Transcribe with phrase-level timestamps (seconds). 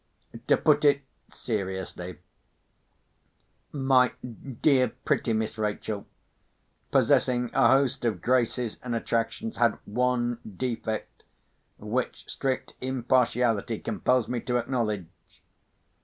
[0.47, 2.17] To put it seriously,
[3.71, 4.13] my
[4.63, 6.07] dear pretty Miss Rachel,
[6.89, 11.21] possessing a host of graces and attractions, had one defect,
[11.77, 15.05] which strict impartiality compels me to acknowledge.